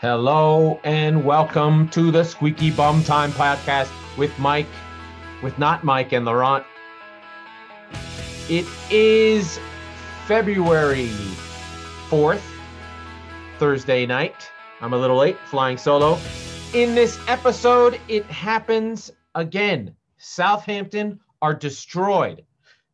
[0.00, 4.68] Hello and welcome to the Squeaky Bum Time podcast with Mike,
[5.42, 6.64] with not Mike and Laurent.
[8.48, 9.58] It is
[10.28, 11.10] February
[12.08, 12.40] 4th,
[13.58, 14.48] Thursday night.
[14.80, 16.16] I'm a little late, flying solo.
[16.74, 19.96] In this episode, it happens again.
[20.16, 22.44] Southampton are destroyed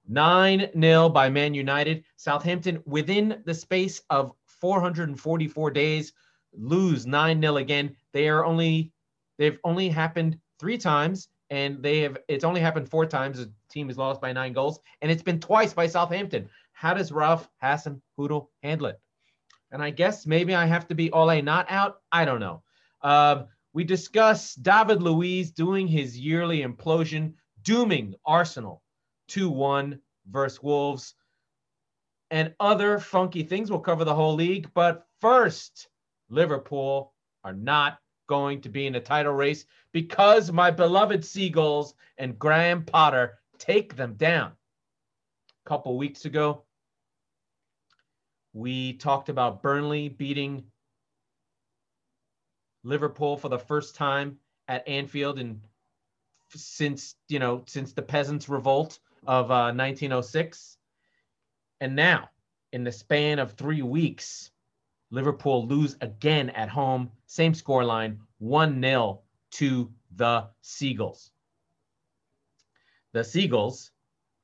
[0.08, 2.02] 9 0 by Man United.
[2.16, 6.14] Southampton, within the space of 444 days,
[6.56, 7.96] lose 9 0 again.
[8.12, 8.92] They are only,
[9.38, 13.38] they've only happened three times, and they have, it's only happened four times.
[13.38, 16.48] The team has lost by nine goals, and it's been twice by Southampton.
[16.72, 19.00] How does Ralph Hassan Hoodle handle it?
[19.70, 21.96] And I guess maybe I have to be Ole not out.
[22.12, 22.62] I don't know.
[23.02, 28.82] Uh, we discuss David Luiz doing his yearly implosion, dooming Arsenal
[29.28, 29.98] 2 1
[30.30, 31.14] versus Wolves,
[32.30, 33.70] and other funky things.
[33.70, 34.70] We'll cover the whole league.
[34.74, 35.88] But first,
[36.34, 37.12] Liverpool
[37.44, 42.84] are not going to be in a title race because my beloved Seagulls and Graham
[42.84, 44.52] Potter take them down.
[45.64, 46.62] A couple weeks ago,
[48.52, 50.64] we talked about Burnley beating
[52.82, 55.60] Liverpool for the first time at Anfield and
[56.54, 60.76] since you know since the peasants revolt of uh, 1906
[61.80, 62.28] and now
[62.72, 64.52] in the span of three weeks
[65.14, 69.18] liverpool lose again at home same scoreline 1-0
[69.50, 71.30] to the seagulls
[73.12, 73.90] the seagulls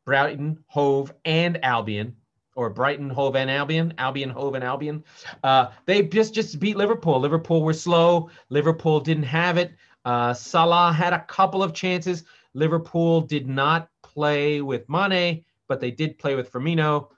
[0.05, 2.17] brighton hove and albion
[2.57, 5.05] or Brighton, Hove, and Albion, Albion, Hove, and Albion.
[5.43, 7.19] Uh, they just just beat Liverpool.
[7.19, 8.29] Liverpool were slow.
[8.51, 9.73] Liverpool didn't have it.
[10.05, 12.25] Uh, Salah had a couple of chances.
[12.55, 17.09] Liverpool did not play with Mane, but they did play with Firmino.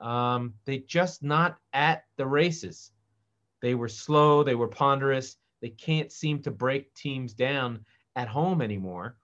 [0.00, 2.90] Um, they just not at the races.
[3.60, 4.42] They were slow.
[4.42, 5.36] They were ponderous.
[5.60, 7.84] They can't seem to break teams down
[8.16, 9.16] at home anymore.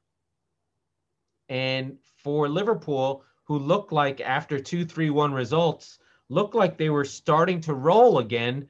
[1.49, 7.05] And for Liverpool, who looked like after two, three, one results, looked like they were
[7.05, 8.69] starting to roll again.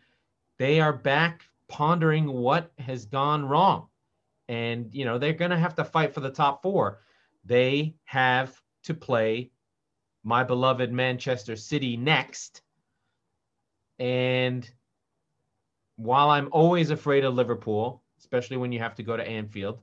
[0.59, 3.89] They are back pondering what has gone wrong.
[4.49, 7.01] And, you know, they're going to have to fight for the top four.
[7.45, 9.51] They have to play
[10.23, 12.63] my beloved Manchester City next.
[13.99, 14.69] And
[15.97, 19.81] while I'm always afraid of Liverpool, especially when you have to go to Anfield,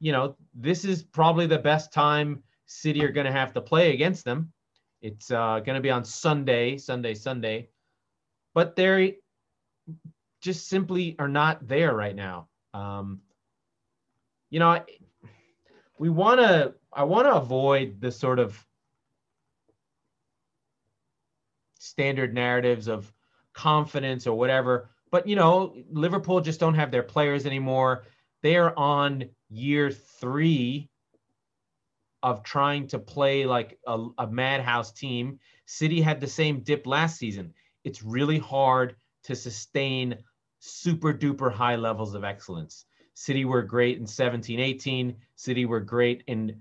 [0.00, 3.92] you know, this is probably the best time City are going to have to play
[3.92, 4.52] against them.
[5.00, 7.68] It's uh, going to be on Sunday, Sunday, Sunday.
[8.54, 9.18] But they
[10.40, 12.48] just simply are not there right now.
[12.74, 13.20] Um,
[14.50, 14.84] you know,
[15.98, 18.58] we want to, I want to avoid the sort of
[21.78, 23.12] standard narratives of
[23.52, 24.90] confidence or whatever.
[25.12, 28.04] But, you know, Liverpool just don't have their players anymore.
[28.42, 30.88] They are on year three
[32.22, 35.38] of trying to play like a, a madhouse team.
[35.66, 37.52] City had the same dip last season.
[37.84, 40.16] It's really hard to sustain
[40.60, 42.86] super duper high levels of excellence.
[43.14, 45.14] City were great in 17 18.
[45.36, 46.56] City were great in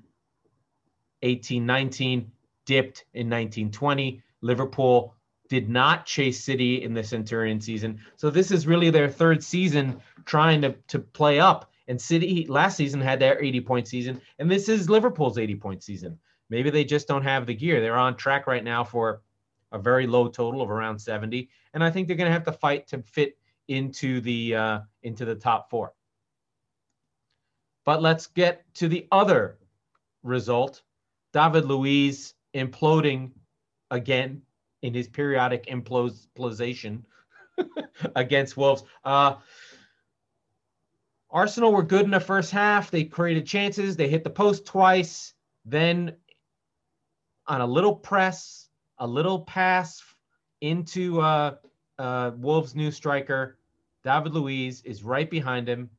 [1.21, 2.31] 18 19,
[2.65, 4.21] dipped in 19 20.
[4.41, 5.15] Liverpool
[5.51, 7.99] did not chase City in the Centurion season.
[8.15, 11.69] So this is really their third season trying to, to play up.
[11.89, 15.83] And City last season had their 80 point season, and this is Liverpool's 80 point
[15.83, 16.17] season.
[16.49, 17.81] Maybe they just don't have the gear.
[17.81, 19.23] They're on track right now for
[19.73, 22.53] a very low total of around 70, and I think they're going to have to
[22.53, 25.91] fight to fit into the uh, into the top four.
[27.83, 29.57] But let's get to the other
[30.23, 30.81] result:
[31.33, 33.31] David Luiz imploding
[33.89, 34.43] again
[34.81, 37.01] in his periodic implosion
[38.15, 38.83] against Wolves.
[39.03, 39.35] Uh,
[41.29, 42.91] Arsenal were good in the first half.
[42.91, 43.95] They created chances.
[43.95, 45.33] They hit the post twice.
[45.63, 46.15] Then,
[47.47, 50.03] on a little press, a little pass
[50.59, 51.55] into uh,
[51.97, 53.57] uh, Wolves' new striker,
[54.03, 55.89] David Luiz is right behind him.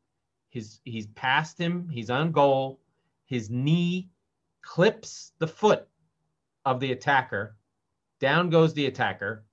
[0.51, 1.89] His he's past him.
[1.89, 2.81] He's on goal.
[3.25, 4.11] His knee
[4.61, 5.89] clips the foot
[6.65, 7.57] of the attacker.
[8.23, 9.45] Down goes the attacker.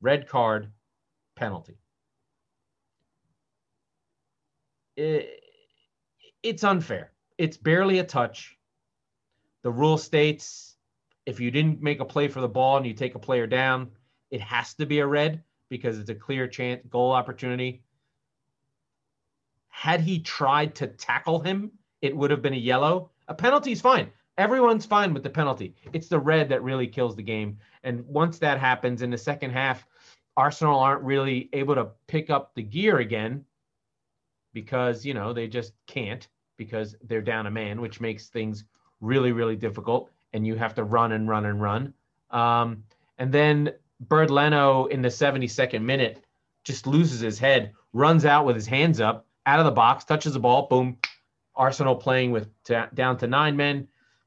[0.00, 0.70] Red card,
[1.34, 1.78] penalty
[4.96, 5.42] it,
[6.42, 7.12] it's unfair.
[7.38, 8.56] It's barely a touch.
[9.62, 10.76] The rule states
[11.24, 13.90] if you didn't make a play for the ball and you take a player down,
[14.30, 17.82] it has to be a red because it's a clear chance goal opportunity.
[19.68, 21.70] Had he tried to tackle him,
[22.00, 23.10] it would have been a yellow.
[23.28, 24.10] A penalty is fine.
[24.38, 25.74] Everyone's fine with the penalty.
[25.92, 27.58] It's the red that really kills the game.
[27.84, 29.86] And once that happens in the second half,
[30.36, 33.44] Arsenal aren't really able to pick up the gear again
[34.54, 36.26] because, you know, they just can't
[36.56, 38.64] because they're down a man, which makes things
[39.00, 40.10] really, really difficult.
[40.32, 41.92] And you have to run and run and run.
[42.30, 42.84] Um,
[43.18, 46.24] and then Bernd Leno in the 72nd minute
[46.64, 50.32] just loses his head, runs out with his hands up, out of the box, touches
[50.32, 50.96] the ball, boom.
[51.54, 53.86] Arsenal playing with t- down to nine men.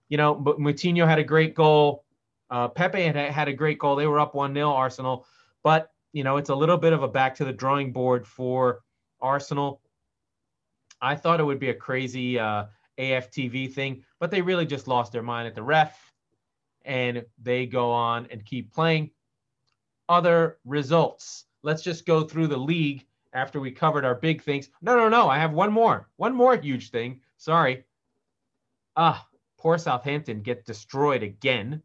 [0.09, 2.03] You know, but Moutinho had a great goal.
[2.49, 3.95] Uh, Pepe had had a great goal.
[3.95, 5.25] They were up one 0 Arsenal,
[5.63, 8.81] but you know it's a little bit of a back to the drawing board for
[9.19, 9.81] Arsenal.
[11.01, 12.65] I thought it would be a crazy uh,
[12.97, 16.13] AFTV thing, but they really just lost their mind at the ref,
[16.83, 19.11] and they go on and keep playing.
[20.07, 21.45] Other results.
[21.63, 24.69] Let's just go through the league after we covered our big things.
[24.81, 25.27] No, no, no.
[25.27, 26.09] I have one more.
[26.17, 27.21] One more huge thing.
[27.37, 27.85] Sorry.
[28.95, 31.81] Ah, poor Southampton get destroyed again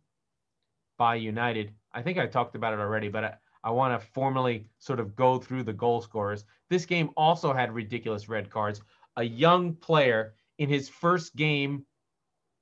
[0.98, 1.72] by United.
[1.92, 3.34] I think I talked about it already, but I,
[3.64, 6.44] I want to formally sort of go through the goal scorers.
[6.68, 8.80] This game also had ridiculous red cards.
[9.16, 11.84] A young player in his first game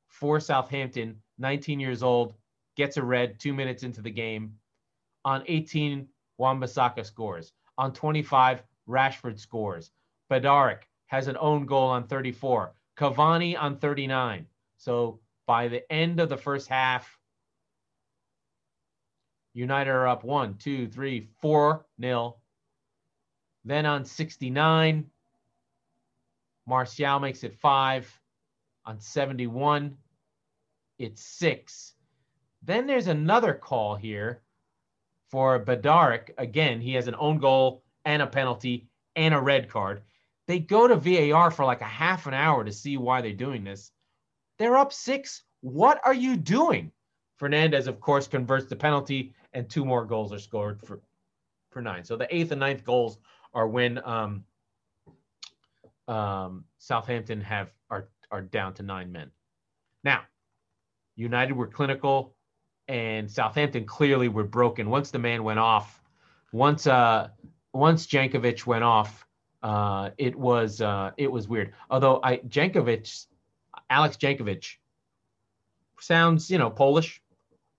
[0.08, 2.34] for Southampton, 19 years old,
[2.76, 4.54] gets a red two minutes into the game.
[5.25, 6.08] On 18,
[6.38, 7.52] Wan-Bissaka scores.
[7.76, 9.90] On 25, Rashford scores.
[10.31, 12.72] Bednarek has an own goal on 34.
[12.96, 14.46] Cavani on 39.
[14.78, 17.19] So by the end of the first half,
[19.52, 22.38] United are up one, two, three, four nil.
[23.64, 25.04] Then on 69,
[26.66, 28.20] Martial makes it five.
[28.84, 29.96] On 71,
[30.98, 31.94] it's six.
[32.62, 34.42] Then there's another call here
[35.30, 36.30] for Bednarek.
[36.38, 40.02] Again, he has an own goal and a penalty and a red card.
[40.46, 43.64] They go to VAR for like a half an hour to see why they're doing
[43.64, 43.92] this.
[44.58, 45.43] They're up six.
[45.60, 46.93] What are you doing?
[47.40, 51.00] Fernandes, of course, converts the penalty, and two more goals are scored for,
[51.70, 52.05] for nine.
[52.05, 53.19] So the eighth and ninth goals
[53.55, 54.44] are when um,
[56.08, 59.31] um, Southampton have are are down to nine men.
[60.05, 60.22] Now,
[61.16, 62.34] United were clinical,
[62.88, 64.90] and Southampton clearly were broken.
[64.90, 66.02] Once the man went off,
[66.52, 67.28] once uh,
[67.72, 69.26] once Jankovic went off,
[69.62, 71.75] uh, it was uh, it was weird.
[71.90, 73.26] Although I Jankovic,
[73.90, 74.76] Alex Jankovic,
[76.00, 77.23] sounds you know Polish.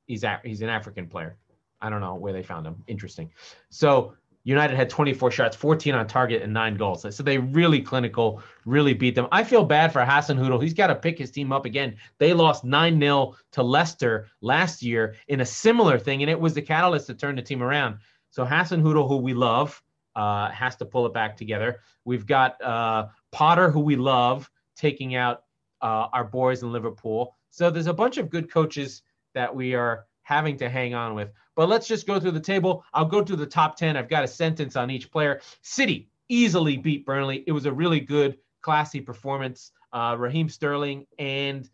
[0.06, 1.38] He's a, he's an African player.
[1.82, 2.84] I don't know where they found him.
[2.88, 3.30] Interesting.
[3.70, 4.14] So
[4.44, 7.06] United had 24 shots, 14 on target, and nine goals.
[7.16, 9.28] So they really clinical, really beat them.
[9.32, 10.62] I feel bad for Hasenhüttl.
[10.62, 11.98] He's got to pick his team up again.
[12.18, 16.54] They lost 9 0 to Leicester last year in a similar thing, and it was
[16.54, 18.00] the catalyst to turn the team around.
[18.32, 19.82] So Hasenhüttl, who we love,
[20.16, 21.82] uh, has to pull it back together.
[22.06, 25.44] We've got uh, Potter, who we love, taking out
[25.82, 27.36] uh, our boys in Liverpool.
[27.50, 29.02] So there's a bunch of good coaches
[29.34, 31.32] that we are having to hang on with.
[31.56, 32.84] But let's just go through the table.
[32.94, 33.98] I'll go through the top 10.
[33.98, 35.42] I've got a sentence on each player.
[35.62, 37.44] City easily beat Burnley.
[37.48, 39.72] It was a really good, classy performance.
[39.92, 41.68] Uh, Raheem Sterling and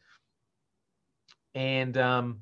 [1.54, 2.40] and um,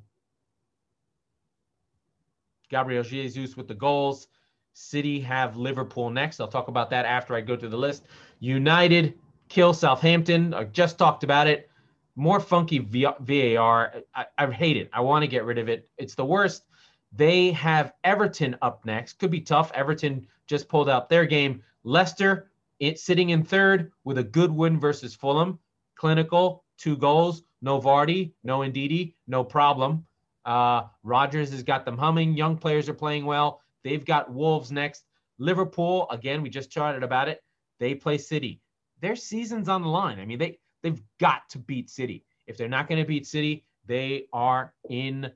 [2.68, 4.28] Gabriel Jesus with the goals.
[4.72, 6.40] City have Liverpool next.
[6.40, 8.06] I'll talk about that after I go through the list.
[8.40, 9.14] United
[9.54, 10.52] kill Southampton.
[10.52, 11.70] I just talked about it.
[12.16, 13.94] More funky VAR.
[14.14, 14.90] I, I hate it.
[14.92, 15.88] I want to get rid of it.
[15.96, 16.64] It's the worst.
[17.12, 19.20] They have Everton up next.
[19.20, 19.70] Could be tough.
[19.72, 21.62] Everton just pulled out their game.
[21.84, 25.60] Leicester it's sitting in third with a good win versus Fulham.
[25.94, 27.44] Clinical, two goals.
[27.62, 30.04] No Vardy, no Ndidi, no problem.
[30.44, 32.36] Uh, Rodgers has got them humming.
[32.36, 33.62] Young players are playing well.
[33.84, 35.04] They've got Wolves next.
[35.38, 37.42] Liverpool, again, we just charted about it.
[37.78, 38.60] They play City.
[39.04, 40.18] Their season's on the line.
[40.18, 42.24] I mean, they they've got to beat City.
[42.46, 45.30] If they're not going to beat City, they are in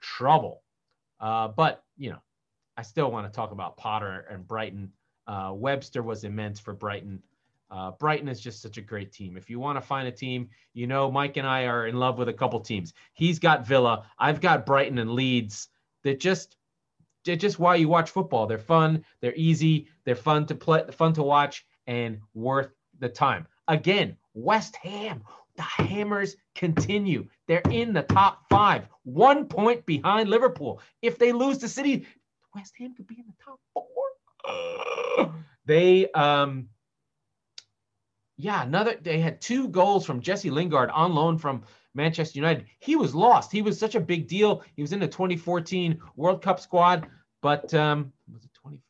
[0.00, 0.62] trouble.
[1.18, 2.22] Uh, but you know,
[2.76, 4.92] I still want to talk about Potter and Brighton.
[5.26, 7.20] Uh, Webster was immense for Brighton.
[7.72, 9.36] Uh, Brighton is just such a great team.
[9.36, 12.18] If you want to find a team, you know, Mike and I are in love
[12.18, 12.94] with a couple teams.
[13.14, 14.06] He's got Villa.
[14.16, 15.70] I've got Brighton and Leeds.
[16.04, 16.56] They're just,
[17.24, 18.46] they're just why you watch football.
[18.46, 19.04] They're fun.
[19.20, 19.88] They're easy.
[20.04, 23.46] They're fun to play, fun to watch, and worth the time.
[23.66, 25.22] Again, West Ham.
[25.56, 27.26] The Hammers continue.
[27.48, 30.80] They're in the top five, one point behind Liverpool.
[31.02, 32.06] If they lose to City,
[32.54, 35.34] West Ham could be in the top four.
[35.66, 36.68] they um
[38.36, 42.66] yeah, another they had two goals from Jesse Lingard on loan from Manchester United.
[42.78, 43.50] He was lost.
[43.50, 44.62] He was such a big deal.
[44.76, 47.08] He was in the 2014 World Cup squad,
[47.42, 48.87] but um, was it 2014?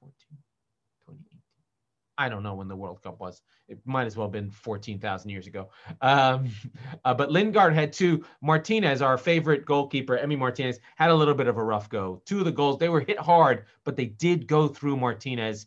[2.19, 2.25] 2018?
[2.27, 3.43] I don't know when the World Cup was.
[3.69, 5.69] It might as well have been 14,000 years ago.
[6.01, 6.51] Um,
[7.05, 8.25] uh, but Lingard had two.
[8.43, 12.21] Martinez, our favorite goalkeeper, Emi Martinez, had a little bit of a rough go.
[12.27, 15.67] Two of the goals, they were hit hard, but they did go through Martinez.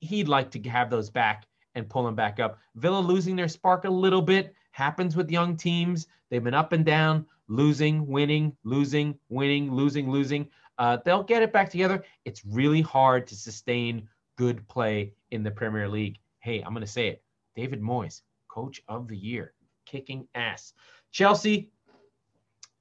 [0.00, 2.58] He'd like to have those back and pull them back up.
[2.76, 6.06] Villa losing their spark a little bit happens with young teams.
[6.30, 10.48] They've been up and down, losing, winning, losing, winning, losing, losing.
[10.78, 12.02] Uh, they'll get it back together.
[12.24, 14.08] It's really hard to sustain
[14.40, 16.18] good play in the Premier League.
[16.38, 17.22] Hey, I'm going to say it.
[17.54, 19.52] David Moyes, coach of the year,
[19.84, 20.72] kicking ass.
[21.12, 21.68] Chelsea,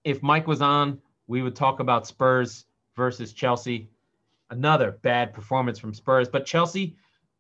[0.05, 2.63] if Mike was on, we would talk about Spurs
[2.95, 3.89] versus Chelsea.
[4.49, 6.95] Another bad performance from Spurs, but Chelsea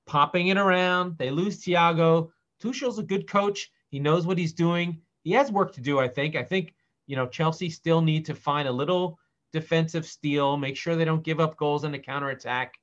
[0.05, 1.17] popping it around.
[1.17, 2.29] They lose Thiago.
[2.59, 3.71] Tuchel's a good coach.
[3.87, 4.99] He knows what he's doing.
[5.23, 6.35] He has work to do, I think.
[6.35, 6.73] I think,
[7.07, 9.17] you know, Chelsea still need to find a little
[9.53, 12.73] defensive steel, make sure they don't give up goals in the counterattack.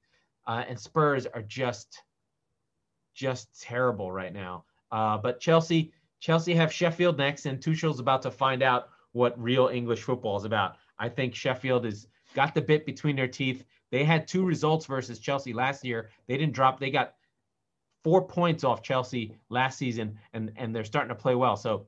[0.47, 2.03] Uh, and Spurs are just
[3.15, 4.65] just terrible right now.
[4.93, 9.69] Uh, but Chelsea, Chelsea have Sheffield next, and Tuchel's about to find out what real
[9.69, 10.77] English football is about.
[10.99, 13.65] I think Sheffield has got the bit between their teeth.
[13.91, 16.11] They had two results versus Chelsea last year.
[16.27, 16.79] They didn't drop.
[16.79, 17.15] They got
[18.05, 21.57] four points off Chelsea last season, and and they're starting to play well.
[21.57, 21.87] So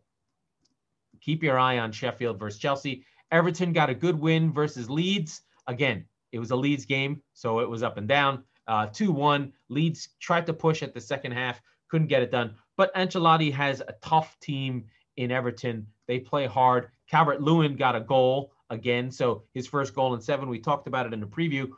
[1.20, 3.04] keep your eye on Sheffield versus Chelsea.
[3.30, 5.42] Everton got a good win versus Leeds.
[5.66, 8.44] Again, it was a Leeds game, so it was up and down.
[8.66, 9.52] Uh, 2 1.
[9.68, 12.54] Leeds tried to push at the second half, couldn't get it done.
[12.76, 14.84] But Ancelotti has a tough team
[15.16, 15.86] in Everton.
[16.06, 16.88] They play hard.
[17.10, 19.10] Calvert Lewin got a goal again.
[19.10, 20.48] So his first goal in seven.
[20.48, 21.70] We talked about it in the preview.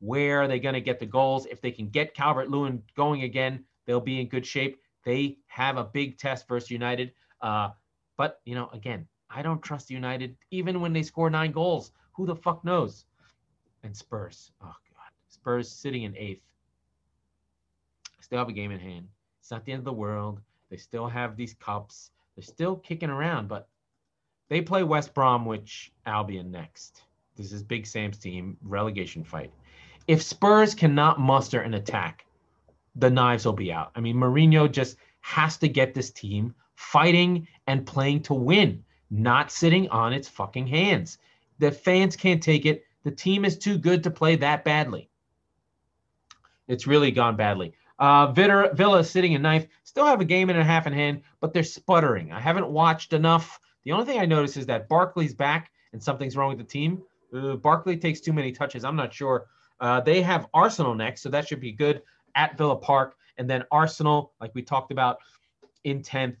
[0.00, 1.46] Where are they going to get the goals?
[1.46, 4.80] If they can get Calvert Lewin going again, they'll be in good shape.
[5.04, 7.12] They have a big test versus United.
[7.40, 7.70] Uh,
[8.16, 11.92] but, you know, again, I don't trust United even when they score nine goals.
[12.12, 13.04] Who the fuck knows?
[13.86, 14.50] And Spurs.
[14.60, 16.42] Oh, God, Spurs sitting in eighth.
[18.20, 19.06] Still have a game in hand.
[19.38, 20.40] It's not the end of the world.
[20.70, 22.10] They still have these cups.
[22.34, 23.68] They're still kicking around, but
[24.48, 27.04] they play West Bromwich Albion next.
[27.36, 29.52] This is Big Sam's team relegation fight.
[30.08, 32.26] If Spurs cannot muster an attack,
[32.96, 33.92] the knives will be out.
[33.94, 39.52] I mean, Mourinho just has to get this team fighting and playing to win, not
[39.52, 41.18] sitting on its fucking hands.
[41.60, 42.84] The fans can't take it.
[43.06, 45.08] The team is too good to play that badly.
[46.66, 47.72] It's really gone badly.
[48.00, 51.22] Uh, Villa, Villa sitting in ninth, still have a game and a half in hand,
[51.38, 52.32] but they're sputtering.
[52.32, 53.60] I haven't watched enough.
[53.84, 57.00] The only thing I notice is that Barkley's back and something's wrong with the team.
[57.32, 58.84] Uh, Barkley takes too many touches.
[58.84, 59.46] I'm not sure.
[59.78, 62.02] Uh, they have Arsenal next, so that should be good
[62.34, 63.14] at Villa Park.
[63.38, 65.18] And then Arsenal, like we talked about,
[65.84, 66.38] in 10th,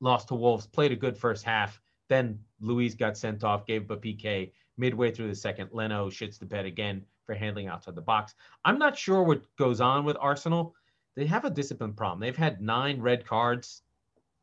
[0.00, 1.80] lost to Wolves, played a good first half.
[2.08, 5.70] Then Luiz got sent off, gave up a PK midway through the second.
[5.72, 8.34] Leno shits the bed again for handling outside the box.
[8.64, 10.74] I'm not sure what goes on with Arsenal.
[11.14, 12.20] They have a discipline problem.
[12.20, 13.82] They've had nine red cards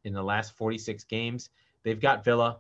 [0.04, 1.50] in the last 46 games.
[1.84, 2.58] They've got Villa.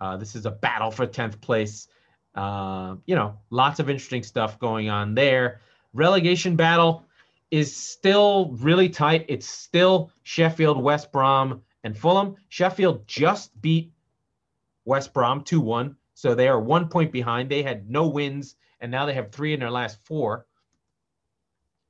[0.00, 1.88] Uh, this is a battle for 10th place.
[2.34, 5.60] Uh, you know, lots of interesting stuff going on there.
[5.92, 7.04] Relegation battle
[7.50, 9.26] is still really tight.
[9.28, 12.36] It's still Sheffield, West Brom, and Fulham.
[12.48, 13.92] Sheffield just beat
[14.84, 15.96] West Brom 2 1.
[16.22, 17.50] So they are one point behind.
[17.50, 20.46] They had no wins and now they have three in their last four.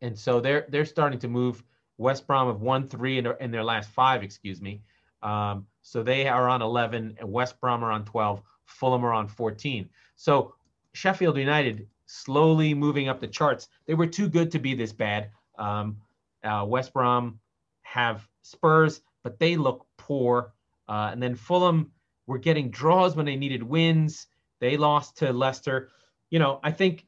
[0.00, 1.62] And so they're they're starting to move.
[1.98, 4.80] West Brom have won three in their, in their last five, excuse me.
[5.22, 8.40] Um, so they are on 11, and West Brom are on 12.
[8.64, 9.86] Fulham are on 14.
[10.16, 10.54] So
[10.94, 13.68] Sheffield United slowly moving up the charts.
[13.84, 15.28] They were too good to be this bad.
[15.58, 15.98] Um,
[16.42, 17.38] uh, West Brom
[17.82, 20.54] have Spurs, but they look poor.
[20.88, 21.92] Uh, and then Fulham
[22.26, 24.26] were getting draws when they needed wins.
[24.60, 25.90] They lost to Leicester
[26.32, 27.06] you know, I think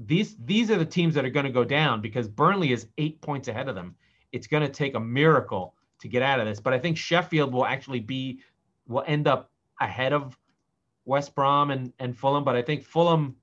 [0.00, 3.22] these these are the teams that are going to go down because Burnley is eight
[3.22, 3.94] points ahead of them.
[4.32, 7.54] It's going to take a miracle to get out of this, but I think Sheffield
[7.54, 8.40] will actually be
[8.88, 10.36] will end up ahead of
[11.04, 12.42] West Brom and and Fulham.
[12.42, 13.36] But I think Fulham,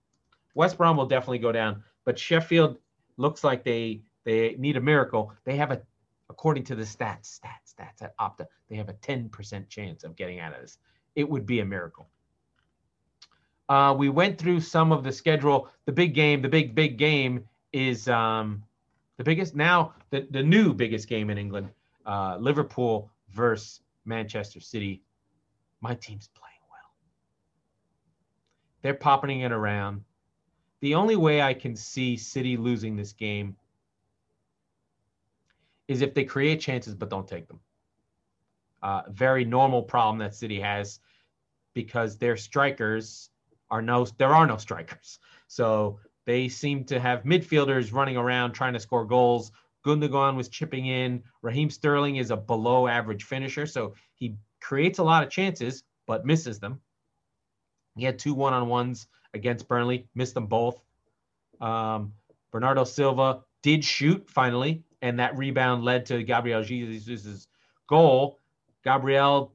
[0.53, 2.77] West Brom will definitely go down, but Sheffield
[3.15, 5.31] looks like they they need a miracle.
[5.45, 5.81] They have a
[6.33, 10.39] according to the stats, stats, stats at Opta, they have a 10% chance of getting
[10.39, 10.79] out of this.
[11.15, 12.07] It would be a miracle.
[13.69, 15.69] Uh, we went through some of the schedule.
[15.85, 18.63] The big game, the big big game is um,
[19.17, 19.93] the biggest now.
[20.09, 21.69] The the new biggest game in England,
[22.05, 25.03] uh, Liverpool versus Manchester City.
[25.81, 26.91] My team's playing well.
[28.81, 30.03] They're popping it around.
[30.81, 33.55] The only way I can see City losing this game
[35.87, 37.59] is if they create chances but don't take them.
[38.81, 40.99] Uh, very normal problem that City has
[41.73, 43.29] because their strikers
[43.71, 45.19] are no there are no strikers.
[45.47, 49.51] So they seem to have midfielders running around trying to score goals
[49.83, 51.23] Gundogan was chipping in.
[51.41, 56.25] Raheem Sterling is a below average finisher, so he creates a lot of chances but
[56.25, 56.81] misses them.
[57.95, 60.81] He had two one on ones against Burnley, missed them both.
[61.61, 62.13] Um,
[62.51, 67.47] Bernardo Silva did shoot finally, and that rebound led to Gabriel Jesus'
[67.87, 68.39] goal.
[68.85, 69.53] Gabriel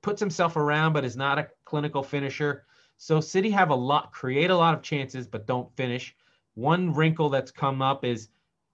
[0.00, 2.64] puts himself around, but is not a clinical finisher.
[2.98, 6.14] So City have a lot, create a lot of chances, but don't finish.
[6.54, 8.28] One wrinkle that's come up is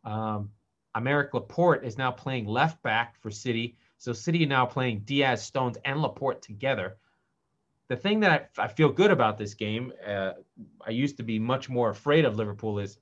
[0.05, 0.51] um,
[0.95, 3.79] Aymeric Laporte is now playing left back for City.
[3.97, 6.99] So City now playing Dias, Stones, and Laporte together.
[7.89, 10.33] The thing that I, I feel good about this game, uh,
[10.87, 12.99] I used to be much more afraid of Liverpool, is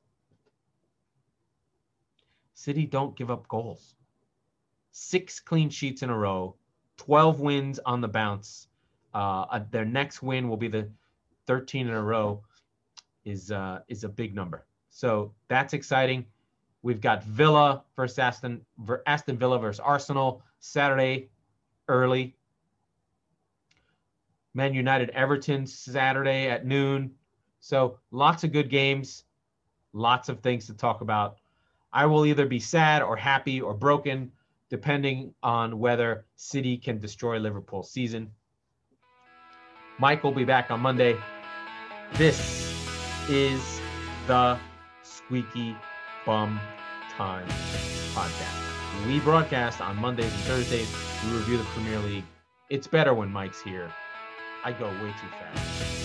[2.57, 3.95] City don't give up goals.
[4.91, 6.57] Six clean sheets in a row,
[6.97, 8.69] 12 wins on the bounce.
[9.13, 10.89] Uh, their next win will be the
[11.47, 12.43] 13 in a row
[13.27, 14.65] is uh, is a big number.
[14.89, 16.25] So that's exciting.
[16.81, 18.65] We've got Villa versus Aston
[19.07, 21.29] Aston Villa versus Arsenal Saturday
[21.89, 22.35] early.
[24.55, 27.15] Man United Everton Saturday at noon.
[27.61, 29.25] So lots of good games,
[29.93, 31.37] lots of things to talk about.
[31.93, 34.33] I will either be sad or happy or broken,
[34.71, 38.33] depending on whether City can destroy Liverpool's season.
[39.99, 41.17] Mike will be back on Monday.
[42.15, 42.73] This
[43.29, 43.81] is
[44.27, 44.59] the
[45.03, 45.75] Squeaky
[46.27, 46.61] Bum
[47.17, 47.49] Time
[48.15, 49.07] podcast.
[49.07, 50.93] We broadcast on Mondays and Thursdays.
[51.25, 52.25] We review the Premier League.
[52.69, 53.91] It's better when Mike's here.
[54.65, 55.96] I go way too fast.